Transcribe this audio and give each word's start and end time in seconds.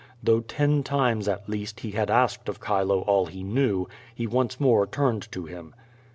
Though 0.23 0.39
ten 0.39 0.81
times, 0.81 1.27
at 1.27 1.47
least, 1.47 1.81
he 1.81 1.91
had 1.91 2.09
asked 2.09 2.49
of 2.49 2.59
Chilo 2.59 3.01
all 3.01 3.27
he 3.27 3.43
knew, 3.43 3.87
he 4.15 4.25
once 4.25 4.59
more 4.59 4.87
turned 4.87 5.31
to 5.31 5.45
him. 5.45 5.75